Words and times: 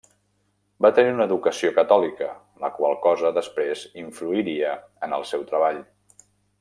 Va 0.85 0.89
tenir 0.99 1.11
una 1.15 1.27
educació 1.29 1.69
catòlica, 1.75 2.29
la 2.63 2.71
qual 2.79 2.97
cosa 3.05 3.33
després 3.37 3.85
influiria 4.05 4.73
en 5.09 5.15
el 5.19 5.27
seu 5.35 5.45
treball. 5.53 5.79